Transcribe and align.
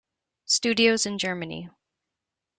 studios 0.45 1.05
in 1.05 1.19
Germany. 1.19 1.69